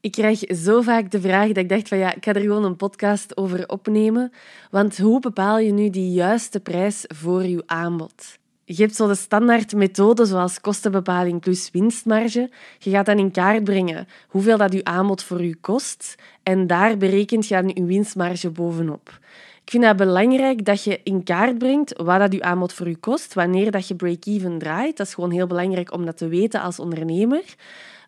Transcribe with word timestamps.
Ik 0.00 0.12
krijg 0.12 0.40
zo 0.56 0.80
vaak 0.82 1.10
de 1.10 1.20
vraag 1.20 1.46
dat 1.46 1.56
ik 1.56 1.68
dacht 1.68 1.88
van 1.88 1.98
ja, 1.98 2.14
ik 2.14 2.24
ga 2.24 2.32
er 2.32 2.40
gewoon 2.40 2.64
een 2.64 2.76
podcast 2.76 3.36
over 3.36 3.68
opnemen. 3.68 4.32
Want 4.70 4.98
hoe 4.98 5.20
bepaal 5.20 5.58
je 5.58 5.72
nu 5.72 5.90
die 5.90 6.12
juiste 6.12 6.60
prijs 6.60 7.04
voor 7.06 7.44
je 7.44 7.62
aanbod? 7.66 8.38
Je 8.64 8.82
hebt 8.82 8.96
zo 8.96 9.06
de 9.06 9.14
standaard 9.14 9.74
methode 9.74 10.24
zoals 10.24 10.60
kostenbepaling 10.60 11.40
plus 11.40 11.70
winstmarge. 11.70 12.50
Je 12.78 12.90
gaat 12.90 13.06
dan 13.06 13.18
in 13.18 13.30
kaart 13.30 13.64
brengen 13.64 14.06
hoeveel 14.28 14.56
dat 14.56 14.72
je 14.72 14.84
aanbod 14.84 15.22
voor 15.22 15.42
je 15.42 15.56
kost 15.56 16.14
en 16.42 16.66
daar 16.66 16.96
berekent 16.96 17.48
je 17.48 17.54
dan 17.54 17.70
je 17.74 17.84
winstmarge 17.84 18.50
bovenop. 18.50 19.18
Ik 19.68 19.74
vind 19.74 19.86
het 19.86 19.96
belangrijk 19.96 20.64
dat 20.64 20.84
je 20.84 21.00
in 21.02 21.22
kaart 21.22 21.58
brengt 21.58 21.96
wat 21.96 22.18
dat 22.18 22.32
je 22.32 22.42
aanbod 22.42 22.72
voor 22.72 22.88
je 22.88 22.96
kost, 22.96 23.34
wanneer 23.34 23.70
dat 23.70 23.88
je 23.88 23.94
break-even 23.94 24.58
draait. 24.58 24.96
Dat 24.96 25.06
is 25.06 25.14
gewoon 25.14 25.30
heel 25.30 25.46
belangrijk 25.46 25.92
om 25.92 26.04
dat 26.04 26.16
te 26.16 26.28
weten 26.28 26.60
als 26.60 26.78
ondernemer. 26.78 27.42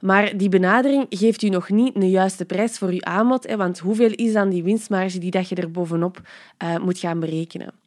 Maar 0.01 0.37
die 0.37 0.49
benadering 0.49 1.07
geeft 1.09 1.43
u 1.43 1.49
nog 1.49 1.69
niet 1.69 1.95
de 1.95 2.11
juiste 2.11 2.45
prijs 2.45 2.79
voor 2.79 2.89
uw 2.89 3.03
aanbod, 3.03 3.55
want 3.55 3.79
hoeveel 3.79 4.11
is 4.11 4.33
dan 4.33 4.49
die 4.49 4.63
winstmarge 4.63 5.19
die 5.19 5.31
dat 5.31 5.49
je 5.49 5.55
er 5.55 5.71
bovenop 5.71 6.21
uh, 6.63 6.79
moet 6.79 6.99
gaan 6.99 7.21
berekenen? 7.21 7.80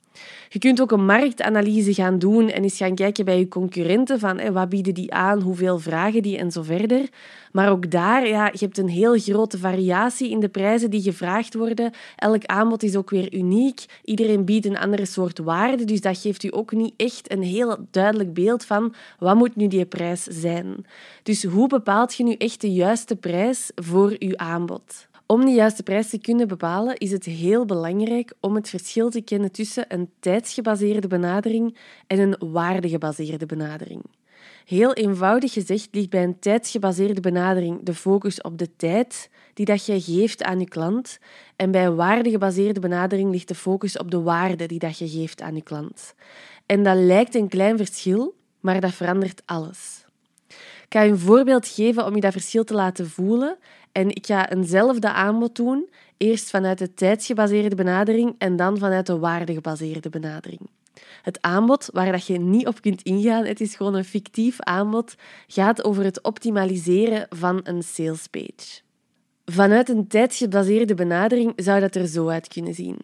Je 0.49 0.59
kunt 0.59 0.81
ook 0.81 0.91
een 0.91 1.05
marktanalyse 1.05 1.93
gaan 1.93 2.19
doen 2.19 2.49
en 2.49 2.63
eens 2.63 2.77
gaan 2.77 2.95
kijken 2.95 3.25
bij 3.25 3.39
je 3.39 3.47
concurrenten 3.47 4.19
van 4.19 4.51
wat 4.53 4.69
bieden 4.69 4.93
die 4.93 5.13
aan, 5.13 5.41
hoeveel 5.41 5.79
vragen 5.79 6.21
die 6.21 6.37
en 6.37 6.51
zo 6.51 6.61
verder. 6.61 7.09
Maar 7.51 7.69
ook 7.69 7.91
daar, 7.91 8.27
ja, 8.27 8.45
je 8.45 8.65
hebt 8.65 8.77
een 8.77 8.89
heel 8.89 9.19
grote 9.19 9.57
variatie 9.57 10.29
in 10.29 10.39
de 10.39 10.49
prijzen 10.49 10.89
die 10.89 11.01
gevraagd 11.01 11.53
worden. 11.53 11.91
Elk 12.15 12.45
aanbod 12.45 12.83
is 12.83 12.95
ook 12.95 13.09
weer 13.09 13.33
uniek. 13.33 13.85
Iedereen 14.03 14.45
biedt 14.45 14.65
een 14.65 14.77
andere 14.77 15.05
soort 15.05 15.39
waarde, 15.39 15.85
dus 15.85 16.01
dat 16.01 16.17
geeft 16.17 16.43
u 16.43 16.49
ook 16.51 16.71
niet 16.71 16.93
echt 16.97 17.31
een 17.31 17.43
heel 17.43 17.77
duidelijk 17.91 18.33
beeld 18.33 18.65
van 18.65 18.93
wat 19.19 19.35
moet 19.35 19.55
nu 19.55 19.67
die 19.67 19.85
prijs 19.85 20.23
zijn. 20.23 20.85
Dus 21.23 21.43
hoe 21.43 21.67
bepaalt 21.67 22.15
je 22.15 22.23
nu 22.23 22.33
echt 22.33 22.61
de 22.61 22.73
juiste 22.73 23.15
prijs 23.15 23.71
voor 23.75 24.15
uw 24.19 24.37
aanbod? 24.37 25.11
Om 25.33 25.45
de 25.45 25.51
juiste 25.51 25.83
prijs 25.83 26.09
te 26.09 26.19
kunnen 26.19 26.47
bepalen, 26.47 26.97
is 26.97 27.11
het 27.11 27.25
heel 27.25 27.65
belangrijk 27.65 28.33
om 28.39 28.55
het 28.55 28.69
verschil 28.69 29.09
te 29.09 29.21
kennen 29.21 29.51
tussen 29.51 29.85
een 29.87 30.09
tijdsgebaseerde 30.19 31.07
benadering 31.07 31.77
en 32.07 32.19
een 32.19 32.35
waardegebaseerde 32.51 33.45
benadering. 33.45 34.01
Heel 34.65 34.93
eenvoudig 34.93 35.53
gezegd 35.53 35.87
ligt 35.91 36.09
bij 36.09 36.23
een 36.23 36.39
tijdsgebaseerde 36.39 37.21
benadering 37.21 37.83
de 37.83 37.93
focus 37.93 38.41
op 38.41 38.57
de 38.57 38.75
tijd 38.75 39.29
die 39.53 39.65
dat 39.65 39.85
je 39.85 40.01
geeft 40.01 40.43
aan 40.43 40.59
je 40.59 40.67
klant 40.67 41.19
en 41.55 41.71
bij 41.71 41.85
een 41.85 41.95
waardegebaseerde 41.95 42.79
benadering 42.79 43.31
ligt 43.31 43.47
de 43.47 43.55
focus 43.55 43.97
op 43.97 44.11
de 44.11 44.21
waarde 44.21 44.65
die 44.65 44.79
dat 44.79 44.97
je 44.97 45.09
geeft 45.09 45.41
aan 45.41 45.55
je 45.55 45.63
klant. 45.63 46.15
En 46.65 46.83
dat 46.83 46.97
lijkt 46.97 47.35
een 47.35 47.49
klein 47.49 47.77
verschil, 47.77 48.35
maar 48.59 48.81
dat 48.81 48.93
verandert 48.93 49.41
alles. 49.45 50.02
Ik 50.93 50.99
ga 50.99 51.05
je 51.05 51.11
een 51.11 51.19
voorbeeld 51.19 51.67
geven 51.67 52.05
om 52.05 52.15
je 52.15 52.21
dat 52.21 52.31
verschil 52.31 52.63
te 52.63 52.73
laten 52.73 53.09
voelen 53.09 53.57
en 53.91 54.09
ik 54.09 54.25
ga 54.25 54.49
eenzelfde 54.49 55.11
aanbod 55.11 55.55
doen, 55.55 55.89
eerst 56.17 56.49
vanuit 56.49 56.77
de 56.77 56.93
tijdsgebaseerde 56.93 57.75
benadering 57.75 58.35
en 58.37 58.55
dan 58.55 58.77
vanuit 58.77 59.05
de 59.05 59.19
waardegebaseerde 59.19 60.09
benadering. 60.09 60.59
Het 61.21 61.41
aanbod 61.41 61.89
waar 61.93 62.11
dat 62.11 62.27
je 62.27 62.39
niet 62.39 62.67
op 62.67 62.81
kunt 62.81 63.01
ingaan, 63.01 63.45
het 63.45 63.61
is 63.61 63.75
gewoon 63.75 63.95
een 63.95 64.05
fictief 64.05 64.59
aanbod, 64.59 65.15
gaat 65.47 65.83
over 65.83 66.03
het 66.03 66.23
optimaliseren 66.23 67.25
van 67.29 67.59
een 67.63 67.83
salespage. 67.83 68.81
Vanuit 69.45 69.89
een 69.89 70.07
tijdsgebaseerde 70.07 70.93
benadering 70.93 71.53
zou 71.55 71.79
dat 71.79 71.95
er 71.95 72.07
zo 72.07 72.27
uit 72.27 72.47
kunnen 72.47 72.73
zien. 72.73 72.97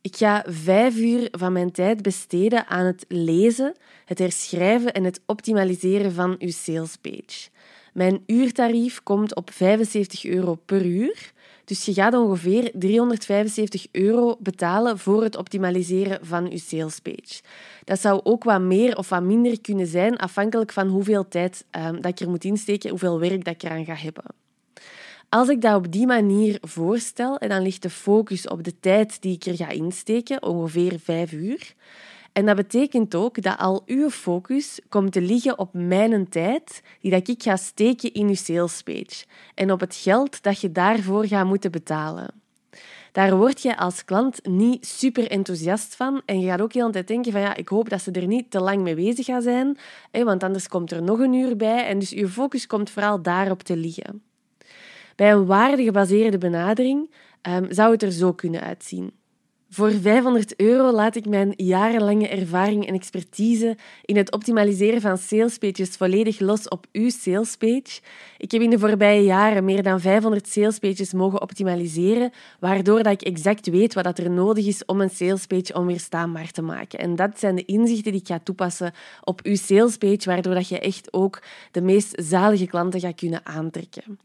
Ik 0.00 0.16
ga 0.16 0.44
vijf 0.46 0.96
uur 0.96 1.28
van 1.30 1.52
mijn 1.52 1.70
tijd 1.70 2.02
besteden 2.02 2.66
aan 2.66 2.84
het 2.86 3.04
lezen, 3.08 3.74
het 4.04 4.18
herschrijven 4.18 4.92
en 4.92 5.04
het 5.04 5.20
optimaliseren 5.26 6.12
van 6.12 6.36
uw 6.38 6.50
salespage. 6.50 7.48
Mijn 7.92 8.22
uurtarief 8.26 9.02
komt 9.02 9.34
op 9.34 9.50
75 9.52 10.24
euro 10.24 10.54
per 10.54 10.86
uur. 10.86 11.32
Dus 11.64 11.84
je 11.84 11.92
gaat 11.92 12.14
ongeveer 12.14 12.70
375 12.74 13.86
euro 13.92 14.36
betalen 14.40 14.98
voor 14.98 15.22
het 15.22 15.36
optimaliseren 15.36 16.26
van 16.26 16.50
je 16.50 16.58
salespage. 16.58 17.42
Dat 17.84 18.00
zou 18.00 18.20
ook 18.24 18.44
wat 18.44 18.60
meer 18.60 18.96
of 18.96 19.08
wat 19.08 19.22
minder 19.22 19.60
kunnen 19.60 19.86
zijn, 19.86 20.16
afhankelijk 20.16 20.72
van 20.72 20.88
hoeveel 20.88 21.28
tijd 21.28 21.64
um, 21.70 22.00
dat 22.00 22.10
ik 22.10 22.20
er 22.20 22.30
moet 22.30 22.44
insteken, 22.44 22.90
hoeveel 22.90 23.20
werk 23.20 23.44
dat 23.44 23.54
ik 23.54 23.62
eraan 23.62 23.84
ga 23.84 23.94
hebben. 23.94 24.24
Als 25.30 25.48
ik 25.48 25.60
dat 25.60 25.76
op 25.76 25.92
die 25.92 26.06
manier 26.06 26.58
voorstel, 26.60 27.38
en 27.38 27.48
dan 27.48 27.62
ligt 27.62 27.82
de 27.82 27.90
focus 27.90 28.48
op 28.48 28.64
de 28.64 28.80
tijd 28.80 29.22
die 29.22 29.34
ik 29.34 29.44
er 29.44 29.56
ga 29.56 29.68
insteken, 29.68 30.42
ongeveer 30.42 30.98
5 31.00 31.32
uur, 31.32 31.74
en 32.32 32.46
dat 32.46 32.56
betekent 32.56 33.14
ook 33.14 33.42
dat 33.42 33.58
al 33.58 33.82
uw 33.86 34.10
focus 34.10 34.80
komt 34.88 35.12
te 35.12 35.20
liggen 35.20 35.58
op 35.58 35.68
mijn 35.72 36.28
tijd 36.28 36.82
die 37.00 37.10
dat 37.10 37.28
ik 37.28 37.42
ga 37.42 37.56
steken 37.56 38.12
in 38.12 38.28
uw 38.28 38.34
sales 38.34 38.82
page 38.82 39.24
en 39.54 39.72
op 39.72 39.80
het 39.80 39.94
geld 39.94 40.42
dat 40.42 40.60
je 40.60 40.72
daarvoor 40.72 41.26
gaat 41.26 41.46
moeten 41.46 41.70
betalen. 41.70 42.30
Daar 43.12 43.36
word 43.36 43.62
je 43.62 43.76
als 43.76 44.04
klant 44.04 44.46
niet 44.46 44.86
super 44.86 45.30
enthousiast 45.30 45.96
van 45.96 46.22
en 46.24 46.40
je 46.40 46.48
gaat 46.48 46.60
ook 46.60 46.72
heel 46.72 46.90
de 46.90 47.04
denken 47.04 47.32
van 47.32 47.40
ja, 47.40 47.56
ik 47.56 47.68
hoop 47.68 47.88
dat 47.88 48.02
ze 48.02 48.10
er 48.10 48.26
niet 48.26 48.50
te 48.50 48.60
lang 48.60 48.82
mee 48.82 48.94
bezig 48.94 49.24
gaan 49.24 49.42
zijn, 49.42 49.78
want 50.10 50.42
anders 50.42 50.68
komt 50.68 50.90
er 50.90 51.02
nog 51.02 51.18
een 51.18 51.32
uur 51.32 51.56
bij 51.56 51.86
en 51.86 51.98
dus 51.98 52.10
je 52.10 52.28
focus 52.28 52.66
komt 52.66 52.90
vooral 52.90 53.22
daarop 53.22 53.62
te 53.62 53.76
liggen. 53.76 54.27
Bij 55.18 55.32
een 55.32 55.46
waardegebaseerde 55.46 56.38
benadering 56.38 57.10
um, 57.42 57.66
zou 57.72 57.92
het 57.92 58.02
er 58.02 58.12
zo 58.12 58.32
kunnen 58.32 58.60
uitzien. 58.60 59.12
Voor 59.70 59.90
500 59.90 60.60
euro 60.60 60.92
laat 60.92 61.16
ik 61.16 61.26
mijn 61.26 61.52
jarenlange 61.56 62.28
ervaring 62.28 62.86
en 62.86 62.94
expertise 62.94 63.76
in 64.04 64.16
het 64.16 64.32
optimaliseren 64.32 65.00
van 65.00 65.18
salespages 65.18 65.88
volledig 65.88 66.40
los 66.40 66.68
op 66.68 66.86
uw 66.92 67.10
salespage. 67.10 68.00
Ik 68.36 68.50
heb 68.50 68.62
in 68.62 68.70
de 68.70 68.78
voorbije 68.78 69.22
jaren 69.22 69.64
meer 69.64 69.82
dan 69.82 70.00
500 70.00 70.48
salespages 70.48 71.12
mogen 71.12 71.42
optimaliseren, 71.42 72.32
waardoor 72.60 73.02
dat 73.02 73.12
ik 73.12 73.22
exact 73.22 73.66
weet 73.66 73.94
wat 73.94 74.18
er 74.18 74.30
nodig 74.30 74.66
is 74.66 74.84
om 74.84 75.00
een 75.00 75.10
salespage 75.10 75.74
onweerstaanbaar 75.74 76.50
te 76.50 76.62
maken. 76.62 76.98
En 76.98 77.16
dat 77.16 77.38
zijn 77.38 77.54
de 77.54 77.64
inzichten 77.64 78.12
die 78.12 78.20
ik 78.20 78.26
ga 78.26 78.40
toepassen 78.42 78.92
op 79.24 79.40
uw 79.42 79.56
salespage, 79.56 80.24
waardoor 80.24 80.54
dat 80.54 80.68
je 80.68 80.80
echt 80.80 81.12
ook 81.12 81.42
de 81.70 81.82
meest 81.82 82.22
zalige 82.24 82.66
klanten 82.66 83.00
gaat 83.00 83.14
kunnen 83.14 83.46
aantrekken. 83.46 84.18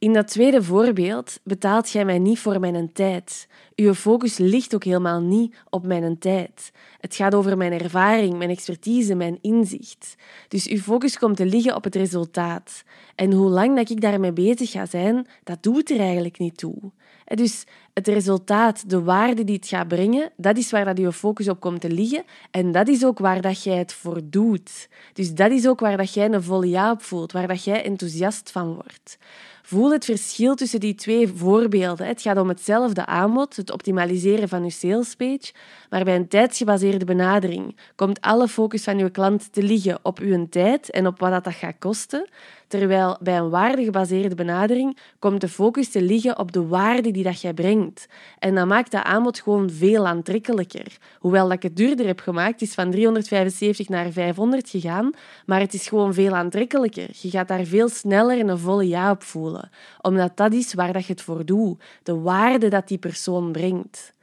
In 0.00 0.12
dat 0.12 0.28
tweede 0.28 0.62
voorbeeld 0.62 1.40
betaalt 1.42 1.90
jij 1.90 2.04
mij 2.04 2.18
niet 2.18 2.38
voor 2.38 2.60
mijn 2.60 2.92
tijd. 2.92 3.48
Uw 3.76 3.94
focus 3.94 4.38
ligt 4.38 4.74
ook 4.74 4.84
helemaal 4.84 5.20
niet 5.20 5.56
op 5.70 5.86
mijn 5.86 6.18
tijd. 6.18 6.72
Het 7.00 7.14
gaat 7.14 7.34
over 7.34 7.56
mijn 7.56 7.72
ervaring, 7.72 8.36
mijn 8.36 8.50
expertise, 8.50 9.14
mijn 9.14 9.38
inzicht. 9.40 10.14
Dus 10.48 10.68
uw 10.68 10.78
focus 10.78 11.18
komt 11.18 11.36
te 11.36 11.46
liggen 11.46 11.74
op 11.74 11.84
het 11.84 11.94
resultaat. 11.94 12.84
En 13.14 13.32
hoe 13.32 13.48
lang 13.48 13.76
dat 13.76 13.90
ik 13.90 14.00
daarmee 14.00 14.32
bezig 14.32 14.70
ga 14.70 14.86
zijn, 14.86 15.26
dat 15.44 15.62
doet 15.62 15.90
er 15.90 16.00
eigenlijk 16.00 16.38
niet 16.38 16.56
toe. 16.56 16.76
Dus 17.24 17.64
het 17.98 18.08
resultaat, 18.08 18.90
de 18.90 19.02
waarde 19.02 19.44
die 19.44 19.56
het 19.56 19.68
gaat 19.68 19.88
brengen, 19.88 20.30
dat 20.36 20.56
is 20.56 20.70
waar 20.70 20.84
dat 20.84 20.98
je 20.98 21.12
focus 21.12 21.48
op 21.48 21.60
komt 21.60 21.80
te 21.80 21.90
liggen. 21.90 22.24
En 22.50 22.72
dat 22.72 22.88
is 22.88 23.04
ook 23.04 23.18
waar 23.18 23.40
dat 23.40 23.62
jij 23.62 23.76
het 23.76 23.92
voor 23.92 24.20
doet. 24.24 24.88
Dus 25.12 25.34
dat 25.34 25.50
is 25.50 25.68
ook 25.68 25.80
waar 25.80 25.96
dat 25.96 26.14
jij 26.14 26.32
een 26.32 26.42
volle 26.42 26.68
ja 26.68 26.90
op 26.90 27.02
voelt, 27.02 27.32
waar 27.32 27.46
dat 27.46 27.64
jij 27.64 27.84
enthousiast 27.84 28.50
van 28.50 28.74
wordt. 28.74 29.18
Voel 29.62 29.92
het 29.92 30.04
verschil 30.04 30.54
tussen 30.54 30.80
die 30.80 30.94
twee 30.94 31.28
voorbeelden. 31.28 32.06
Het 32.06 32.22
gaat 32.22 32.38
om 32.38 32.48
hetzelfde 32.48 33.06
aanbod, 33.06 33.56
het 33.56 33.70
optimaliseren 33.70 34.48
van 34.48 34.64
je 34.64 34.70
salespage, 34.70 35.52
maar 35.90 36.04
bij 36.04 36.16
een 36.16 36.28
tijdsgebaseerde 36.28 37.04
benadering 37.04 37.76
komt 37.94 38.20
alle 38.20 38.48
focus 38.48 38.84
van 38.84 38.98
je 38.98 39.10
klant 39.10 39.52
te 39.52 39.62
liggen 39.62 39.98
op 40.02 40.18
uw 40.18 40.48
tijd 40.48 40.90
en 40.90 41.06
op 41.06 41.18
wat 41.18 41.44
dat 41.44 41.54
gaat 41.54 41.76
kosten, 41.78 42.28
terwijl 42.68 43.16
bij 43.20 43.38
een 43.38 43.50
waardegebaseerde 43.50 44.34
benadering 44.34 44.98
komt 45.18 45.40
de 45.40 45.48
focus 45.48 45.90
te 45.90 46.02
liggen 46.02 46.38
op 46.38 46.52
de 46.52 46.66
waarde 46.66 47.10
die 47.10 47.22
dat 47.22 47.40
jij 47.40 47.54
brengt. 47.54 48.08
En 48.38 48.54
dat 48.54 48.66
maakt 48.66 48.90
dat 48.90 49.02
aanbod 49.02 49.40
gewoon 49.40 49.70
veel 49.70 50.06
aantrekkelijker. 50.06 50.96
Hoewel 51.18 51.44
dat 51.44 51.56
ik 51.56 51.62
het 51.62 51.76
duurder 51.76 52.06
heb 52.06 52.20
gemaakt, 52.20 52.62
is 52.62 52.74
van 52.74 52.90
375 52.90 53.88
naar 53.88 54.12
500 54.12 54.70
gegaan, 54.70 55.10
maar 55.46 55.60
het 55.60 55.74
is 55.74 55.88
gewoon 55.88 56.14
veel 56.14 56.34
aantrekkelijker. 56.34 57.08
Je 57.20 57.30
gaat 57.30 57.48
daar 57.48 57.64
veel 57.64 57.88
sneller 57.88 58.48
een 58.48 58.58
volle 58.58 58.88
ja 58.88 59.10
op 59.10 59.22
voelen, 59.22 59.70
omdat 60.00 60.36
dat 60.36 60.52
is 60.52 60.74
waar 60.74 60.92
dat 60.92 61.06
je 61.06 61.12
het 61.12 61.22
voor 61.22 61.44
doet, 61.44 61.82
de 62.02 62.14
waarde 62.14 62.68
dat 62.68 62.88
die 62.88 62.98
persoon 62.98 63.52
brengt. 63.52 64.16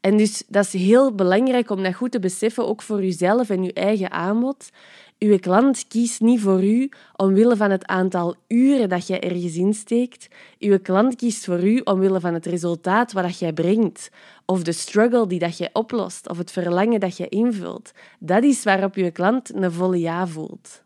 En 0.00 0.16
dus 0.16 0.42
dat 0.48 0.64
is 0.64 0.72
heel 0.72 1.14
belangrijk 1.14 1.70
om 1.70 1.82
dat 1.82 1.94
goed 1.94 2.10
te 2.10 2.18
beseffen, 2.18 2.66
ook 2.66 2.82
voor 2.82 3.02
jezelf 3.02 3.50
en 3.50 3.62
je 3.62 3.72
eigen 3.72 4.10
aanbod. 4.10 4.70
Uw 5.18 5.38
klant 5.38 5.84
kiest 5.88 6.20
niet 6.20 6.40
voor 6.40 6.64
u 6.64 6.88
omwille 7.16 7.56
van 7.56 7.70
het 7.70 7.86
aantal 7.86 8.34
uren 8.48 8.88
dat 8.88 9.06
jij 9.06 9.20
ergens 9.20 9.56
insteekt. 9.56 10.28
Uw 10.58 10.78
klant 10.78 11.16
kiest 11.16 11.44
voor 11.44 11.64
u 11.64 11.80
omwille 11.84 12.20
van 12.20 12.34
het 12.34 12.46
resultaat 12.46 13.12
wat 13.12 13.38
jij 13.38 13.52
brengt, 13.52 14.10
of 14.44 14.62
de 14.62 14.72
struggle 14.72 15.26
die 15.26 15.38
dat 15.38 15.58
jij 15.58 15.70
oplost, 15.72 16.28
of 16.28 16.38
het 16.38 16.50
verlangen 16.50 17.00
dat 17.00 17.16
je 17.16 17.28
invult. 17.28 17.92
Dat 18.18 18.42
is 18.42 18.62
waarop 18.62 18.94
uw 18.94 19.10
klant 19.12 19.54
een 19.54 19.72
volle 19.72 20.00
ja 20.00 20.26
voelt. 20.26 20.82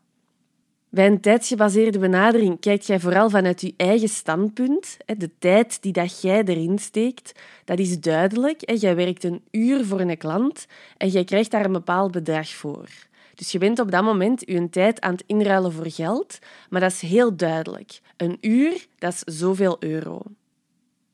Bij 0.89 1.07
een 1.07 1.21
tijdsgebaseerde 1.21 1.99
benadering 1.99 2.59
kijkt 2.59 2.87
jij 2.87 2.99
vooral 2.99 3.29
vanuit 3.29 3.61
je 3.61 3.73
eigen 3.77 4.09
standpunt. 4.09 4.97
De 5.17 5.29
tijd 5.39 5.81
die 5.81 5.91
dat 5.91 6.21
jij 6.21 6.43
erin 6.43 6.79
steekt, 6.79 7.31
dat 7.65 7.79
is 7.79 7.99
duidelijk. 7.99 8.71
Jij 8.79 8.95
werkt 8.95 9.23
een 9.23 9.43
uur 9.51 9.85
voor 9.85 9.99
een 9.99 10.17
klant 10.17 10.65
en 10.97 11.07
jij 11.07 11.23
krijgt 11.23 11.51
daar 11.51 11.65
een 11.65 11.71
bepaald 11.71 12.11
bedrag 12.11 12.47
voor. 12.47 12.89
Dus 13.35 13.51
je 13.51 13.57
bent 13.57 13.79
op 13.79 13.91
dat 13.91 14.03
moment 14.03 14.41
je 14.45 14.69
tijd 14.69 15.01
aan 15.01 15.11
het 15.11 15.23
inruilen 15.25 15.71
voor 15.71 15.91
geld, 15.91 16.39
maar 16.69 16.81
dat 16.81 16.91
is 16.91 17.01
heel 17.01 17.35
duidelijk. 17.35 17.99
Een 18.17 18.37
uur, 18.41 18.87
dat 18.97 19.13
is 19.13 19.37
zoveel 19.39 19.75
euro. 19.79 20.21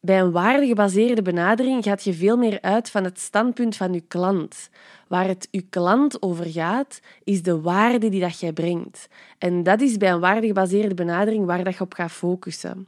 Bij 0.02 0.20
een 0.20 0.32
waardegebaseerde 0.32 1.22
benadering 1.22 1.84
gaat 1.84 2.04
je 2.04 2.14
veel 2.14 2.38
meer 2.38 2.62
uit 2.62 2.90
van 2.90 3.04
het 3.04 3.20
standpunt 3.20 3.76
van 3.76 3.94
je 3.94 4.02
klant. 4.08 4.70
Waar 5.08 5.28
het 5.28 5.48
je 5.52 5.62
klant 5.62 6.22
over 6.22 6.46
gaat, 6.46 7.00
is 7.24 7.42
de 7.42 7.62
waarde 7.62 8.10
die 8.10 8.22
dat 8.22 8.40
jij 8.40 8.54
brengt. 8.54 9.08
En 9.38 9.64
dat 9.64 9.82
is 9.82 9.98
bij 9.98 10.12
een 10.12 10.20
waardegebaseerde 10.20 10.94
benadering 10.94 11.46
waar 11.46 11.64
dat 11.64 11.74
je 11.74 11.82
op 11.82 11.94
gaat 11.94 12.12
focussen. 12.12 12.88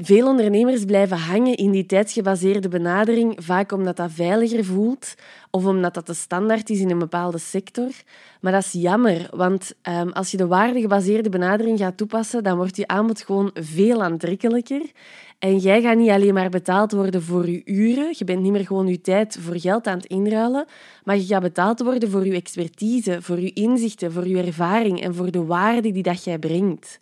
Veel 0.00 0.26
ondernemers 0.26 0.84
blijven 0.84 1.16
hangen 1.16 1.56
in 1.56 1.70
die 1.70 1.86
tijdsgebaseerde 1.86 2.68
benadering, 2.68 3.36
vaak 3.36 3.72
omdat 3.72 3.96
dat 3.96 4.10
veiliger 4.12 4.64
voelt 4.64 5.14
of 5.50 5.64
omdat 5.64 5.94
dat 5.94 6.06
de 6.06 6.14
standaard 6.14 6.70
is 6.70 6.80
in 6.80 6.90
een 6.90 6.98
bepaalde 6.98 7.38
sector. 7.38 7.90
Maar 8.40 8.52
dat 8.52 8.64
is 8.64 8.72
jammer, 8.72 9.28
want 9.30 9.72
um, 9.88 10.12
als 10.12 10.30
je 10.30 10.36
de 10.36 10.46
waardegebaseerde 10.46 11.28
benadering 11.28 11.78
gaat 11.78 11.96
toepassen, 11.96 12.42
dan 12.42 12.56
wordt 12.56 12.76
je 12.76 12.86
aanbod 12.86 13.20
gewoon 13.20 13.50
veel 13.54 14.02
aantrekkelijker. 14.02 14.82
En 15.38 15.56
jij 15.56 15.82
gaat 15.82 15.96
niet 15.96 16.10
alleen 16.10 16.34
maar 16.34 16.50
betaald 16.50 16.92
worden 16.92 17.22
voor 17.22 17.50
je 17.50 17.62
uren, 17.64 18.08
je 18.10 18.24
bent 18.24 18.42
niet 18.42 18.52
meer 18.52 18.66
gewoon 18.66 18.86
je 18.86 19.00
tijd 19.00 19.38
voor 19.40 19.58
geld 19.60 19.86
aan 19.86 19.96
het 19.96 20.06
inruilen, 20.06 20.66
maar 21.04 21.16
je 21.16 21.26
gaat 21.26 21.42
betaald 21.42 21.80
worden 21.80 22.10
voor 22.10 22.26
je 22.26 22.34
expertise, 22.34 23.22
voor 23.22 23.40
je 23.40 23.52
inzichten, 23.52 24.12
voor 24.12 24.28
je 24.28 24.42
ervaring 24.42 25.02
en 25.02 25.14
voor 25.14 25.30
de 25.30 25.44
waarde 25.44 25.92
die 25.92 26.02
dat 26.02 26.24
jij 26.24 26.38
brengt. 26.38 26.98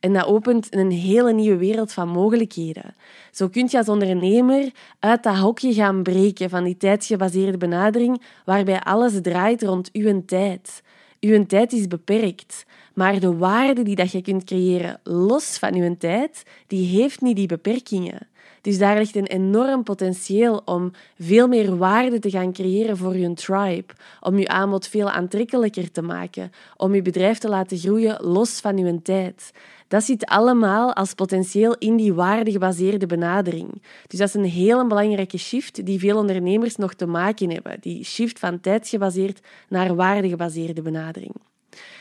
En 0.00 0.12
dat 0.12 0.26
opent 0.26 0.74
een 0.74 0.90
hele 0.90 1.32
nieuwe 1.32 1.56
wereld 1.56 1.92
van 1.92 2.08
mogelijkheden. 2.08 2.94
Zo 3.32 3.48
kun 3.48 3.66
je 3.70 3.78
als 3.78 3.88
ondernemer 3.88 4.70
uit 4.98 5.22
dat 5.22 5.36
hokje 5.36 5.72
gaan 5.72 6.02
breken 6.02 6.50
van 6.50 6.64
die 6.64 6.76
tijdsgebaseerde 6.76 7.58
benadering, 7.58 8.22
waarbij 8.44 8.80
alles 8.80 9.20
draait 9.22 9.62
rond 9.62 9.90
uw 9.92 10.22
tijd. 10.24 10.82
Uw 11.20 11.46
tijd 11.46 11.72
is 11.72 11.86
beperkt, 11.86 12.66
maar 12.94 13.20
de 13.20 13.36
waarde 13.36 13.82
die 13.82 13.96
dat 13.96 14.12
je 14.12 14.22
kunt 14.22 14.44
creëren 14.44 15.00
los 15.02 15.58
van 15.58 15.74
uw 15.74 15.96
tijd, 15.96 16.42
die 16.66 17.00
heeft 17.00 17.20
niet 17.20 17.36
die 17.36 17.46
beperkingen. 17.46 18.28
Dus 18.60 18.78
daar 18.78 18.98
ligt 18.98 19.16
een 19.16 19.26
enorm 19.26 19.82
potentieel 19.82 20.62
om 20.64 20.90
veel 21.18 21.48
meer 21.48 21.76
waarde 21.76 22.18
te 22.18 22.30
gaan 22.30 22.52
creëren 22.52 22.96
voor 22.96 23.16
je 23.16 23.34
tribe, 23.34 23.94
om 24.20 24.38
je 24.38 24.48
aanbod 24.48 24.88
veel 24.88 25.10
aantrekkelijker 25.10 25.90
te 25.90 26.02
maken, 26.02 26.52
om 26.76 26.94
je 26.94 27.02
bedrijf 27.02 27.38
te 27.38 27.48
laten 27.48 27.78
groeien 27.78 28.24
los 28.24 28.60
van 28.60 28.76
je 28.76 29.02
tijd. 29.02 29.52
Dat 29.88 30.04
zit 30.04 30.26
allemaal 30.26 30.94
als 30.94 31.14
potentieel 31.14 31.76
in 31.78 31.96
die 31.96 32.14
waardegebaseerde 32.14 33.06
benadering. 33.06 33.82
Dus 34.06 34.18
dat 34.18 34.28
is 34.28 34.34
een 34.34 34.44
hele 34.44 34.86
belangrijke 34.86 35.38
shift 35.38 35.86
die 35.86 35.98
veel 35.98 36.18
ondernemers 36.18 36.76
nog 36.76 36.94
te 36.94 37.06
maken 37.06 37.50
hebben. 37.50 37.76
Die 37.80 38.04
shift 38.04 38.38
van 38.38 38.60
tijdsgebaseerd 38.60 39.40
naar 39.68 39.94
waardegebaseerde 39.94 40.82
benadering. 40.82 41.34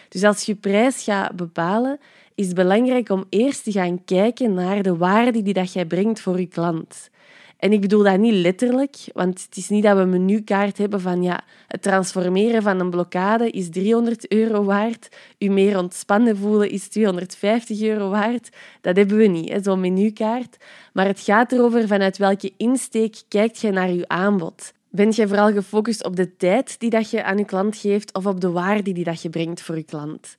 Dus 0.09 0.23
als 0.23 0.43
je 0.43 0.55
prijs 0.55 1.03
gaat 1.03 1.35
bepalen, 1.35 1.99
is 2.35 2.45
het 2.45 2.55
belangrijk 2.55 3.09
om 3.09 3.25
eerst 3.29 3.63
te 3.63 3.71
gaan 3.71 4.03
kijken 4.03 4.53
naar 4.53 4.83
de 4.83 4.97
waarde 4.97 5.41
die 5.41 5.53
dat 5.53 5.73
jij 5.73 5.85
brengt 5.85 6.19
voor 6.19 6.39
je 6.39 6.47
klant. 6.47 7.09
En 7.57 7.71
ik 7.71 7.81
bedoel 7.81 8.03
dat 8.03 8.17
niet 8.17 8.33
letterlijk, 8.33 8.95
want 9.13 9.43
het 9.43 9.57
is 9.57 9.69
niet 9.69 9.83
dat 9.83 9.95
we 9.95 10.01
een 10.01 10.09
menukaart 10.09 10.77
hebben 10.77 11.01
van 11.01 11.23
ja, 11.23 11.43
het 11.67 11.81
transformeren 11.81 12.61
van 12.61 12.79
een 12.79 12.89
blokkade 12.89 13.49
is 13.49 13.69
300 13.69 14.31
euro 14.31 14.63
waard, 14.63 15.15
u 15.39 15.47
meer 15.49 15.77
ontspannen 15.77 16.37
voelen 16.37 16.69
is 16.69 16.87
250 16.87 17.81
euro 17.81 18.09
waard. 18.09 18.49
Dat 18.81 18.95
hebben 18.95 19.17
we 19.17 19.27
niet, 19.27 19.59
zo'n 19.61 19.79
menukaart. 19.79 20.57
Maar 20.93 21.05
het 21.05 21.19
gaat 21.19 21.51
erover 21.51 21.87
vanuit 21.87 22.17
welke 22.17 22.53
insteek 22.57 23.21
kijkt 23.27 23.59
je 23.59 23.71
naar 23.71 23.91
je 23.91 24.07
aanbod. 24.07 24.73
Bent 24.89 25.15
je 25.15 25.27
vooral 25.27 25.51
gefocust 25.51 26.03
op 26.03 26.15
de 26.15 26.37
tijd 26.37 26.79
die 26.79 26.89
dat 26.89 27.09
je 27.09 27.23
aan 27.23 27.37
je 27.37 27.45
klant 27.45 27.77
geeft 27.77 28.13
of 28.13 28.25
op 28.25 28.41
de 28.41 28.51
waarde 28.51 28.91
die 28.91 29.03
dat 29.03 29.21
je 29.21 29.29
brengt 29.29 29.61
voor 29.61 29.75
je 29.75 29.83
klant? 29.83 30.35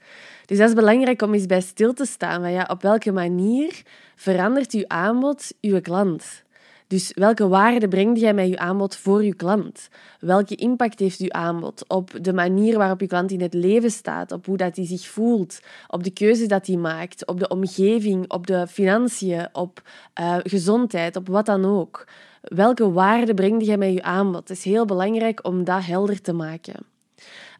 Dus 0.46 0.58
dat 0.58 0.68
is 0.68 0.74
belangrijk 0.74 1.22
om 1.22 1.34
eens 1.34 1.46
bij 1.46 1.60
stil 1.60 1.92
te 1.92 2.04
staan. 2.04 2.40
Van 2.40 2.52
ja, 2.52 2.68
op 2.70 2.82
welke 2.82 3.12
manier 3.12 3.82
verandert 4.16 4.72
je 4.72 4.88
aanbod 4.88 5.52
je 5.60 5.80
klant? 5.80 6.46
Dus 6.88 7.12
welke 7.14 7.48
waarde 7.48 7.88
brengt 7.88 8.20
jij 8.20 8.34
met 8.34 8.48
je 8.48 8.58
aanbod 8.58 8.96
voor 8.96 9.24
je 9.24 9.34
klant? 9.34 9.88
Welke 10.20 10.54
impact 10.54 10.98
heeft 10.98 11.18
je 11.18 11.32
aanbod 11.32 11.88
op 11.88 12.10
de 12.20 12.32
manier 12.32 12.78
waarop 12.78 13.00
je 13.00 13.06
klant 13.06 13.30
in 13.30 13.40
het 13.40 13.54
leven 13.54 13.90
staat, 13.90 14.32
op 14.32 14.46
hoe 14.46 14.56
dat 14.56 14.76
hij 14.76 14.86
zich 14.86 15.08
voelt, 15.08 15.60
op 15.88 16.04
de 16.04 16.10
keuzes 16.10 16.48
dat 16.48 16.66
hij 16.66 16.76
maakt, 16.76 17.26
op 17.26 17.38
de 17.38 17.48
omgeving, 17.48 18.30
op 18.30 18.46
de 18.46 18.66
financiën, 18.66 19.48
op 19.52 19.82
uh, 20.20 20.36
gezondheid, 20.42 21.16
op 21.16 21.28
wat 21.28 21.46
dan 21.46 21.64
ook? 21.64 22.06
Welke 22.42 22.92
waarde 22.92 23.34
breng 23.34 23.64
jij 23.64 23.76
met 23.76 23.92
je 23.92 24.02
aanbod? 24.02 24.48
Het 24.48 24.58
is 24.58 24.64
heel 24.64 24.84
belangrijk 24.84 25.46
om 25.46 25.64
dat 25.64 25.84
helder 25.84 26.20
te 26.20 26.32
maken. 26.32 26.86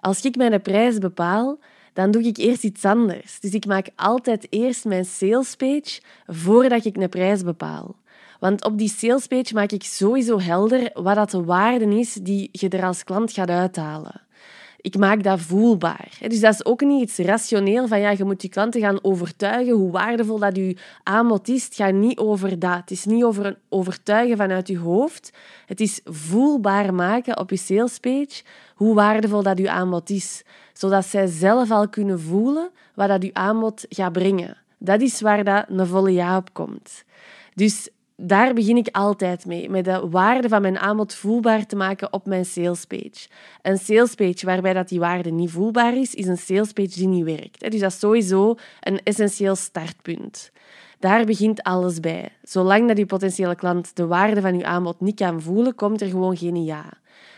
Als 0.01 0.25
ik 0.25 0.37
mijn 0.37 0.63
prijs 0.63 0.99
bepaal, 0.99 1.59
dan 1.93 2.11
doe 2.11 2.23
ik 2.23 2.37
eerst 2.37 2.65
iets 2.65 2.85
anders. 2.85 3.41
Dus 3.41 3.53
ik 3.53 3.67
maak 3.67 3.89
altijd 3.97 4.47
eerst 4.51 4.85
mijn 4.85 5.05
salespage 5.05 6.01
voordat 6.27 6.85
ik 6.85 6.97
een 6.97 7.09
prijs 7.09 7.43
bepaal. 7.43 7.97
Want 8.39 8.65
op 8.65 8.79
die 8.79 8.89
salespage 8.89 9.55
maak 9.55 9.73
ik 9.73 9.83
sowieso 9.83 10.41
helder 10.41 10.91
wat 10.95 11.15
dat 11.15 11.31
de 11.31 11.45
waarde 11.45 11.99
is 11.99 12.13
die 12.13 12.49
je 12.53 12.69
er 12.69 12.85
als 12.85 13.05
klant 13.05 13.33
gaat 13.33 13.51
uithalen. 13.51 14.27
Ik 14.81 14.99
maak 14.99 15.23
dat 15.23 15.41
voelbaar. 15.41 16.19
Dus 16.21 16.41
dat 16.41 16.55
is 16.55 16.65
ook 16.65 16.81
niet 16.81 17.03
iets 17.03 17.19
rationeel 17.19 17.89
van 17.89 18.01
ja, 18.01 18.11
je 18.11 18.25
moet 18.25 18.43
je 18.43 18.49
klanten 18.49 18.81
gaan 18.81 19.05
overtuigen 19.05 19.75
hoe 19.75 19.91
waardevol 19.91 20.39
dat 20.39 20.57
je 20.57 20.77
aanbod 21.03 21.49
is. 21.49 21.65
Het 21.65 21.75
gaat 21.75 21.93
niet 21.93 22.19
over 22.19 22.59
dat. 22.59 22.77
Het 22.77 22.91
is 22.91 23.05
niet 23.05 23.25
over 23.25 23.47
een 23.47 23.57
overtuigen 23.69 24.37
vanuit 24.37 24.69
je 24.69 24.79
hoofd. 24.79 25.33
Het 25.67 25.81
is 25.81 26.01
voelbaar 26.05 26.95
maken 26.95 27.39
op 27.39 27.51
je 27.51 27.57
salespage 27.57 28.43
hoe 28.75 28.95
waardevol 28.95 29.43
dat 29.43 29.59
je 29.59 29.71
aanbod 29.71 30.11
is. 30.11 30.43
Zodat 30.73 31.05
zij 31.05 31.27
zelf 31.27 31.71
al 31.71 31.89
kunnen 31.89 32.21
voelen 32.21 32.71
wat 32.95 33.09
dat 33.09 33.23
je 33.23 33.35
aanbod 33.35 33.87
gaat 33.89 34.13
brengen. 34.13 34.57
Dat 34.79 35.01
is 35.01 35.21
waar 35.21 35.45
dat 35.45 35.65
een 35.69 35.87
volle 35.87 36.13
ja 36.13 36.37
op 36.37 36.53
komt. 36.53 37.05
Dus 37.55 37.89
daar 38.21 38.55
begin 38.55 38.77
ik 38.77 38.89
altijd 38.93 39.47
mee, 39.47 39.71
met 39.71 39.85
de 39.85 40.09
waarde 40.09 40.49
van 40.49 40.63
mijn 40.63 40.79
aanbod 40.79 41.15
voelbaar 41.15 41.67
te 41.67 41.77
maken 41.77 42.13
op 42.13 42.27
mijn 42.27 42.45
salespage. 42.45 43.29
Een 43.63 43.79
salespage 43.79 44.47
waarbij 44.47 44.73
dat 44.73 44.89
die 44.89 44.99
waarde 44.99 45.31
niet 45.31 45.51
voelbaar 45.51 45.97
is, 45.97 46.15
is 46.15 46.27
een 46.27 46.39
salespage 46.39 46.95
die 46.95 47.07
niet 47.07 47.25
werkt. 47.25 47.71
Dus 47.71 47.81
dat 47.81 47.93
is 47.93 47.99
sowieso 47.99 48.55
een 48.81 49.01
essentieel 49.03 49.57
startpunt. 49.57 50.51
Daar 50.99 51.25
begint 51.25 51.63
alles 51.63 52.01
bij. 52.01 52.29
Zolang 52.43 52.87
dat 52.87 52.97
die 52.97 53.07
potentiële 53.07 53.55
klant 53.55 53.97
de 53.97 54.07
waarde 54.07 54.41
van 54.41 54.55
uw 54.55 54.65
aanbod 54.65 55.01
niet 55.01 55.17
kan 55.17 55.43
voelen, 55.43 55.75
komt 55.75 56.01
er 56.01 56.09
gewoon 56.09 56.37
geen 56.37 56.65
ja. 56.65 56.85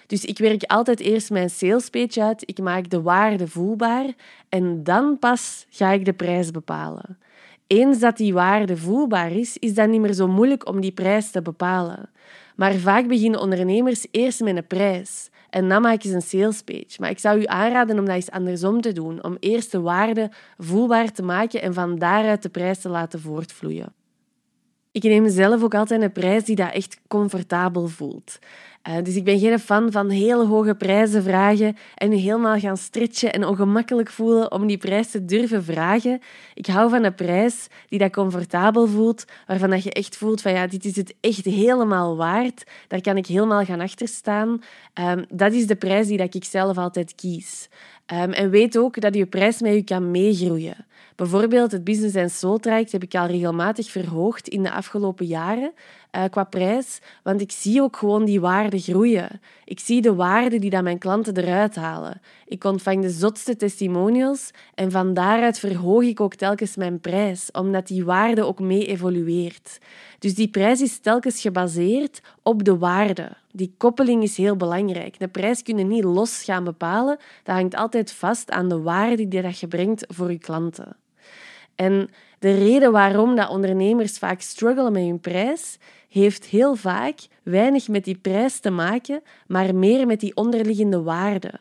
Dus 0.06 0.24
ik 0.24 0.38
werk 0.38 0.62
altijd 0.62 1.00
eerst 1.00 1.30
mijn 1.30 1.50
salespage 1.50 2.22
uit, 2.22 2.42
ik 2.46 2.58
maak 2.58 2.90
de 2.90 3.02
waarde 3.02 3.48
voelbaar 3.48 4.06
en 4.48 4.84
dan 4.84 5.18
pas 5.18 5.66
ga 5.70 5.90
ik 5.90 6.04
de 6.04 6.12
prijs 6.12 6.50
bepalen. 6.50 7.18
Eens 7.72 7.98
dat 7.98 8.16
die 8.16 8.32
waarde 8.32 8.76
voelbaar 8.76 9.32
is, 9.32 9.56
is 9.58 9.74
dat 9.74 9.88
niet 9.88 10.00
meer 10.00 10.12
zo 10.12 10.28
moeilijk 10.28 10.68
om 10.68 10.80
die 10.80 10.92
prijs 10.92 11.30
te 11.30 11.42
bepalen. 11.42 12.10
Maar 12.56 12.72
vaak 12.74 13.08
beginnen 13.08 13.40
ondernemers 13.40 14.06
eerst 14.10 14.40
met 14.40 14.56
een 14.56 14.66
prijs 14.66 15.30
en 15.50 15.68
dan 15.68 15.82
maken 15.82 16.08
ze 16.08 16.14
een 16.14 16.22
sales 16.22 16.62
page. 16.62 16.96
Maar 16.98 17.10
ik 17.10 17.18
zou 17.18 17.40
u 17.40 17.44
aanraden 17.46 17.98
om 17.98 18.04
dat 18.04 18.14
eens 18.14 18.30
andersom 18.30 18.80
te 18.80 18.92
doen, 18.92 19.24
om 19.24 19.36
eerst 19.40 19.72
de 19.72 19.80
waarde 19.80 20.30
voelbaar 20.58 21.12
te 21.12 21.22
maken 21.22 21.62
en 21.62 21.74
van 21.74 21.98
daaruit 21.98 22.42
de 22.42 22.48
prijs 22.48 22.78
te 22.78 22.88
laten 22.88 23.20
voortvloeien. 23.20 23.92
Ik 24.92 25.02
neem 25.02 25.28
zelf 25.28 25.62
ook 25.62 25.74
altijd 25.74 26.02
een 26.02 26.12
prijs 26.12 26.44
die 26.44 26.56
dat 26.56 26.72
echt 26.72 27.00
comfortabel 27.08 27.88
voelt. 27.88 28.38
Uh, 28.88 28.94
dus 29.02 29.16
ik 29.16 29.24
ben 29.24 29.38
geen 29.38 29.58
fan 29.58 29.92
van 29.92 30.08
hele 30.08 30.46
hoge 30.46 30.74
prijzen 30.74 31.22
vragen 31.22 31.76
en 31.94 32.12
helemaal 32.12 32.58
gaan 32.58 32.76
stretchen 32.76 33.32
en 33.32 33.44
ongemakkelijk 33.44 34.10
voelen 34.10 34.52
om 34.52 34.66
die 34.66 34.78
prijs 34.78 35.10
te 35.10 35.24
durven 35.24 35.64
vragen. 35.64 36.20
Ik 36.54 36.66
hou 36.66 36.90
van 36.90 37.04
een 37.04 37.14
prijs 37.14 37.66
die 37.88 37.98
dat 37.98 38.12
comfortabel 38.12 38.86
voelt, 38.86 39.24
waarvan 39.46 39.70
dat 39.70 39.82
je 39.82 39.92
echt 39.92 40.16
voelt 40.16 40.40
van 40.40 40.52
ja, 40.52 40.66
dit 40.66 40.84
is 40.84 40.96
het 40.96 41.14
echt 41.20 41.44
helemaal 41.44 42.16
waard. 42.16 42.64
Daar 42.88 43.00
kan 43.00 43.16
ik 43.16 43.26
helemaal 43.26 43.64
gaan 43.64 43.80
achter 43.80 44.08
staan. 44.08 44.62
Um, 45.00 45.24
dat 45.28 45.52
is 45.52 45.66
de 45.66 45.76
prijs 45.76 46.06
die 46.06 46.18
dat 46.18 46.34
ik 46.34 46.44
zelf 46.44 46.78
altijd 46.78 47.14
kies. 47.14 47.68
Um, 48.12 48.32
en 48.32 48.50
weet 48.50 48.78
ook 48.78 49.00
dat 49.00 49.14
je 49.14 49.26
prijs 49.26 49.60
met 49.60 49.72
je 49.72 49.84
kan 49.84 50.10
meegroeien. 50.10 50.86
Bijvoorbeeld 51.16 51.72
het 51.72 51.84
Business 51.84 52.16
and 52.16 52.30
Soul 52.30 52.58
traject 52.58 52.92
heb 52.92 53.02
ik 53.02 53.14
al 53.14 53.26
regelmatig 53.26 53.90
verhoogd 53.90 54.48
in 54.48 54.62
de 54.62 54.70
afgelopen 54.70 55.26
jaren 55.26 55.72
uh, 56.16 56.24
qua 56.30 56.44
prijs, 56.44 57.00
want 57.22 57.40
ik 57.40 57.52
zie 57.52 57.82
ook 57.82 57.96
gewoon 57.96 58.24
die 58.24 58.40
waarde 58.40 58.78
groeien. 58.78 59.40
Ik 59.64 59.80
zie 59.80 60.02
de 60.02 60.14
waarde 60.14 60.58
die 60.58 60.70
dat 60.70 60.82
mijn 60.82 60.98
klanten 60.98 61.36
eruit 61.36 61.74
halen. 61.74 62.20
Ik 62.46 62.64
ontvang 62.64 63.02
de 63.02 63.10
zotste 63.10 63.56
testimonials 63.56 64.50
en 64.74 64.90
van 64.90 65.14
daaruit 65.14 65.58
verhoog 65.58 66.02
ik 66.02 66.20
ook 66.20 66.34
telkens 66.34 66.76
mijn 66.76 67.00
prijs, 67.00 67.50
omdat 67.50 67.86
die 67.86 68.04
waarde 68.04 68.42
ook 68.42 68.60
mee 68.60 68.86
evolueert. 68.86 69.78
Dus 70.18 70.34
die 70.34 70.48
prijs 70.48 70.80
is 70.80 70.98
telkens 70.98 71.40
gebaseerd 71.40 72.20
op 72.42 72.64
de 72.64 72.78
waarde. 72.78 73.28
Die 73.52 73.74
koppeling 73.76 74.22
is 74.22 74.36
heel 74.36 74.56
belangrijk. 74.56 75.18
De 75.18 75.28
prijs 75.28 75.62
kun 75.62 75.78
je 75.78 75.84
niet 75.84 76.04
los 76.04 76.44
gaan 76.44 76.64
bepalen. 76.64 77.18
Dat 77.42 77.54
hangt 77.54 77.74
altijd 77.74 78.12
vast 78.12 78.50
aan 78.50 78.68
de 78.68 78.80
waarde 78.80 79.28
die 79.28 79.42
dat 79.42 79.58
je 79.58 79.68
brengt 79.68 80.04
voor 80.08 80.30
je 80.30 80.38
klanten. 80.38 80.96
En 81.74 82.08
de 82.38 82.54
reden 82.54 82.92
waarom 82.92 83.36
dat 83.36 83.48
ondernemers 83.48 84.18
vaak 84.18 84.40
struggelen 84.40 84.92
met 84.92 85.02
hun 85.02 85.20
prijs, 85.20 85.78
heeft 86.08 86.44
heel 86.44 86.74
vaak 86.74 87.18
weinig 87.42 87.88
met 87.88 88.04
die 88.04 88.18
prijs 88.18 88.60
te 88.60 88.70
maken, 88.70 89.22
maar 89.46 89.74
meer 89.74 90.06
met 90.06 90.20
die 90.20 90.36
onderliggende 90.36 91.02
waarde. 91.02 91.52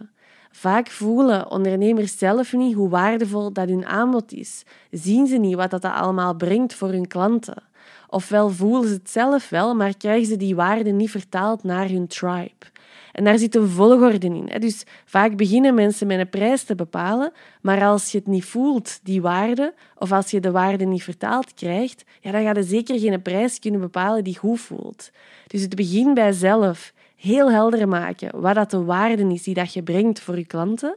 Vaak 0.51 0.88
voelen 0.88 1.51
ondernemers 1.51 2.17
zelf 2.17 2.53
niet 2.53 2.75
hoe 2.75 2.89
waardevol 2.89 3.53
dat 3.53 3.67
hun 3.67 3.86
aanbod 3.86 4.31
is. 4.31 4.63
Zien 4.91 5.27
ze 5.27 5.38
niet 5.38 5.55
wat 5.55 5.72
dat 5.72 5.84
allemaal 5.84 6.36
brengt 6.36 6.74
voor 6.74 6.89
hun 6.89 7.08
klanten. 7.08 7.63
Ofwel 8.08 8.50
voelen 8.50 8.88
ze 8.88 8.93
het 8.93 9.10
zelf 9.10 9.50
wel, 9.50 9.75
maar 9.75 9.98
krijgen 9.98 10.27
ze 10.27 10.38
die 10.38 10.55
waarde 10.55 10.91
niet 10.91 11.12
vertaald 11.12 11.63
naar 11.63 11.88
hun 11.88 12.08
tribe. 12.08 12.65
En 13.12 13.24
daar 13.24 13.38
zit 13.38 13.55
een 13.55 13.67
volgorde 13.67 14.27
in. 14.27 14.50
Dus 14.60 14.84
vaak 15.05 15.36
beginnen 15.36 15.74
mensen 15.74 16.08
met 16.08 16.19
een 16.19 16.29
prijs 16.29 16.63
te 16.63 16.75
bepalen, 16.75 17.31
maar 17.62 17.84
als 17.84 18.12
je 18.12 18.17
het 18.17 18.27
niet 18.27 18.46
voelt, 18.46 19.00
die 19.03 19.22
waarde, 19.22 19.74
of 19.98 20.12
als 20.12 20.31
je 20.31 20.39
de 20.39 20.51
waarde 20.51 20.86
niet 20.86 21.03
vertaald 21.03 21.53
krijgt, 21.53 22.03
ja, 22.22 22.31
dan 22.31 22.43
ga 22.43 22.53
je 22.53 22.63
zeker 22.63 23.00
geen 23.00 23.22
prijs 23.22 23.60
kunnen 23.60 23.79
bepalen 23.79 24.24
die 24.24 24.38
goed 24.38 24.60
voelt. 24.60 25.12
Dus 25.48 25.62
het 25.62 25.75
begint 25.75 26.13
bij 26.13 26.31
zelf 26.31 26.93
heel 27.15 27.51
helder 27.51 27.88
maken 27.88 28.41
wat 28.41 28.55
dat 28.55 28.72
de 28.72 28.84
waarde 28.84 29.34
is 29.34 29.43
die 29.43 29.53
dat 29.53 29.74
je 29.74 29.84
brengt 29.84 30.19
voor 30.19 30.38
je 30.38 30.46
klanten. 30.46 30.96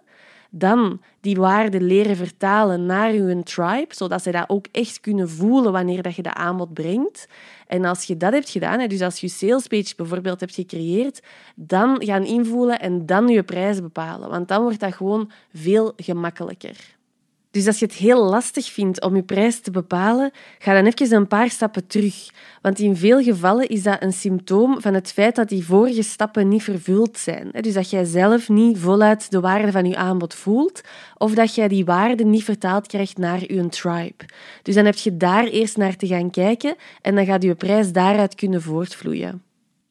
Dan 0.55 1.01
die 1.21 1.37
waarde 1.37 1.81
leren 1.81 2.17
vertalen 2.17 2.87
naar 2.87 3.15
je 3.15 3.43
tribe, 3.43 3.95
zodat 3.95 4.23
ze 4.23 4.31
dat 4.31 4.49
ook 4.49 4.67
echt 4.73 5.01
kunnen 5.01 5.29
voelen 5.31 5.73
wanneer 5.73 6.03
dat 6.03 6.15
je 6.15 6.23
dat 6.23 6.35
aanbod 6.35 6.75
brengt. 6.75 7.29
En 7.67 7.85
als 7.85 8.05
je 8.05 8.17
dat 8.17 8.33
hebt 8.33 8.51
gedaan, 8.51 8.89
dus 8.89 9.01
als 9.01 9.21
je 9.21 9.29
sales 9.29 9.67
page 9.67 9.93
bijvoorbeeld 9.97 10.41
hebt 10.41 10.55
gecreëerd, 10.55 11.23
dan 11.55 12.03
gaan 12.05 12.25
invoelen 12.25 12.81
en 12.81 13.07
dan 13.07 13.29
je 13.29 13.43
prijs 13.43 13.81
bepalen. 13.81 14.31
Want 14.31 14.49
dan 14.49 14.63
wordt 14.63 14.81
dat 14.81 14.95
gewoon 14.95 15.31
veel 15.53 15.93
gemakkelijker. 15.97 16.97
Dus 17.53 17.67
als 17.67 17.79
je 17.79 17.85
het 17.85 17.95
heel 17.95 18.25
lastig 18.25 18.73
vindt 18.73 19.03
om 19.03 19.17
je 19.17 19.23
prijs 19.23 19.61
te 19.61 19.71
bepalen, 19.71 20.31
ga 20.59 20.75
dan 20.75 20.87
even 20.87 21.17
een 21.17 21.27
paar 21.27 21.51
stappen 21.51 21.87
terug. 21.87 22.31
Want 22.63 22.79
in 22.79 22.97
veel 22.97 23.23
gevallen 23.23 23.69
is 23.69 23.83
dat 23.83 24.03
een 24.03 24.13
symptoom 24.13 24.81
van 24.81 24.95
het 24.95 25.13
feit 25.13 25.35
dat 25.35 25.49
die 25.49 25.65
vorige 25.65 26.03
stappen 26.03 26.49
niet 26.49 26.63
vervuld 26.63 27.19
zijn. 27.19 27.51
Dus 27.61 27.75
dat 27.75 27.91
jij 27.91 28.05
zelf 28.05 28.49
niet 28.49 28.79
voluit 28.79 29.31
de 29.31 29.41
waarde 29.41 29.73
van 29.73 29.89
je 29.89 29.97
aanbod 29.97 30.35
voelt, 30.35 30.81
of 31.19 31.35
dat 31.35 31.55
jij 31.55 31.69
die 31.69 31.85
waarde 31.85 32.25
niet 32.25 32.45
vertaald 32.45 32.87
krijgt 32.87 33.19
naar 33.19 33.41
je 33.41 33.69
tribe. 33.69 34.25
Dus 34.63 34.75
dan 34.75 34.85
heb 34.85 34.97
je 34.97 35.17
daar 35.17 35.45
eerst 35.45 35.77
naar 35.77 35.97
te 35.97 36.07
gaan 36.07 36.31
kijken 36.31 36.75
en 37.03 37.15
dan 37.15 37.25
gaat 37.27 37.43
je 37.43 37.55
prijs 37.55 37.93
daaruit 37.93 38.35
kunnen 38.35 38.63
voortvloeien. 38.63 39.43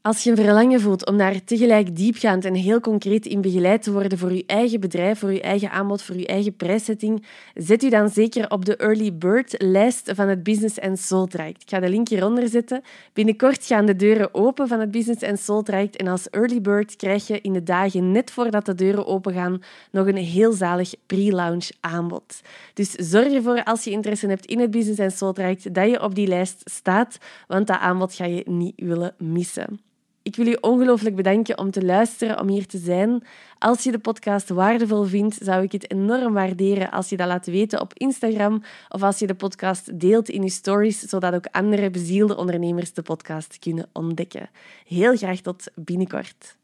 Als 0.03 0.23
je 0.23 0.29
een 0.29 0.35
verlangen 0.35 0.81
voelt 0.81 1.05
om 1.05 1.17
daar 1.17 1.43
tegelijk 1.43 1.95
diepgaand 1.95 2.45
en 2.45 2.53
heel 2.53 2.79
concreet 2.79 3.25
in 3.25 3.41
begeleid 3.41 3.83
te 3.83 3.91
worden 3.91 4.17
voor 4.17 4.33
je 4.33 4.43
eigen 4.45 4.79
bedrijf, 4.79 5.19
voor 5.19 5.33
je 5.33 5.41
eigen 5.41 5.71
aanbod, 5.71 6.01
voor 6.01 6.17
je 6.17 6.27
eigen 6.27 6.55
prijszetting, 6.55 7.25
zet 7.53 7.83
u 7.83 7.89
dan 7.89 8.09
zeker 8.09 8.49
op 8.49 8.65
de 8.65 8.75
Early 8.75 9.13
Bird 9.13 9.55
lijst 9.57 10.11
van 10.15 10.27
het 10.27 10.43
Business 10.43 10.79
and 10.79 10.99
Soul 10.99 11.27
Traject. 11.27 11.61
Ik 11.61 11.69
ga 11.69 11.79
de 11.79 11.89
link 11.89 12.09
hieronder 12.09 12.47
zetten. 12.47 12.81
Binnenkort 13.13 13.65
gaan 13.65 13.85
de 13.85 13.95
deuren 13.95 14.33
open 14.33 14.67
van 14.67 14.79
het 14.79 14.91
Business 14.91 15.23
and 15.23 15.39
Soul 15.39 15.61
Traject 15.61 15.95
en 15.95 16.07
als 16.07 16.29
Early 16.29 16.61
Bird 16.61 16.95
krijg 16.95 17.27
je 17.27 17.41
in 17.41 17.53
de 17.53 17.63
dagen 17.63 18.11
net 18.11 18.31
voordat 18.31 18.65
de 18.65 18.75
deuren 18.75 19.05
open 19.05 19.33
gaan 19.33 19.61
nog 19.91 20.07
een 20.07 20.17
heel 20.17 20.51
zalig 20.51 20.93
pre-launch 21.05 21.69
aanbod. 21.79 22.41
Dus 22.73 22.91
zorg 22.91 23.33
ervoor 23.33 23.63
als 23.63 23.83
je 23.83 23.91
interesse 23.91 24.27
hebt 24.27 24.45
in 24.45 24.59
het 24.59 24.71
Business 24.71 25.17
Soul 25.17 25.33
Traject 25.33 25.73
dat 25.73 25.89
je 25.89 26.01
op 26.01 26.15
die 26.15 26.27
lijst 26.27 26.61
staat, 26.63 27.17
want 27.47 27.67
dat 27.67 27.79
aanbod 27.79 28.13
ga 28.13 28.25
je 28.25 28.43
niet 28.45 28.73
willen 28.75 29.13
missen. 29.17 29.89
Ik 30.31 30.37
wil 30.37 30.47
je 30.47 30.63
ongelooflijk 30.63 31.15
bedanken 31.15 31.57
om 31.57 31.71
te 31.71 31.85
luisteren, 31.85 32.39
om 32.39 32.47
hier 32.47 32.65
te 32.65 32.77
zijn. 32.77 33.23
Als 33.57 33.83
je 33.83 33.91
de 33.91 33.99
podcast 33.99 34.49
waardevol 34.49 35.03
vindt, 35.03 35.37
zou 35.41 35.63
ik 35.63 35.71
het 35.71 35.91
enorm 35.91 36.33
waarderen 36.33 36.91
als 36.91 37.09
je 37.09 37.17
dat 37.17 37.27
laat 37.27 37.45
weten 37.45 37.81
op 37.81 37.93
Instagram 37.93 38.63
of 38.89 39.03
als 39.03 39.19
je 39.19 39.27
de 39.27 39.35
podcast 39.35 39.99
deelt 39.99 40.29
in 40.29 40.43
je 40.43 40.49
stories, 40.49 40.99
zodat 40.99 41.33
ook 41.33 41.45
andere 41.51 41.89
bezielde 41.89 42.37
ondernemers 42.37 42.93
de 42.93 43.01
podcast 43.01 43.59
kunnen 43.59 43.89
ontdekken. 43.93 44.49
Heel 44.85 45.17
graag 45.17 45.39
tot 45.39 45.71
binnenkort. 45.75 46.59